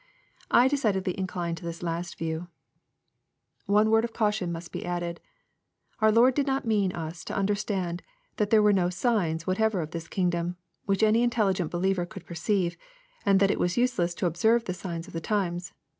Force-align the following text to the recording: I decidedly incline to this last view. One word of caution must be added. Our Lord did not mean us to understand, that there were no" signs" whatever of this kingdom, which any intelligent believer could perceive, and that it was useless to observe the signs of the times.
I 0.49 0.67
decidedly 0.67 1.15
incline 1.15 1.53
to 1.53 1.63
this 1.63 1.83
last 1.83 2.17
view. 2.17 2.47
One 3.67 3.91
word 3.91 4.03
of 4.03 4.13
caution 4.13 4.51
must 4.51 4.71
be 4.71 4.83
added. 4.83 5.21
Our 5.99 6.11
Lord 6.11 6.33
did 6.33 6.47
not 6.47 6.65
mean 6.65 6.91
us 6.93 7.23
to 7.25 7.35
understand, 7.35 8.01
that 8.37 8.49
there 8.49 8.63
were 8.63 8.73
no" 8.73 8.89
signs" 9.05 9.45
whatever 9.45 9.79
of 9.79 9.91
this 9.91 10.07
kingdom, 10.07 10.55
which 10.87 11.03
any 11.03 11.21
intelligent 11.21 11.69
believer 11.69 12.07
could 12.07 12.25
perceive, 12.25 12.77
and 13.27 13.39
that 13.41 13.51
it 13.51 13.59
was 13.59 13.77
useless 13.77 14.15
to 14.15 14.25
observe 14.25 14.65
the 14.65 14.73
signs 14.73 15.05
of 15.05 15.13
the 15.13 15.21
times. 15.21 15.71